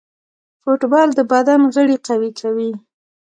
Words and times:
فوټبال 0.61 1.09
د 1.17 1.21
بدن 1.31 1.61
غړي 1.75 1.97
قوي 2.07 2.31
کوي. 2.39 2.71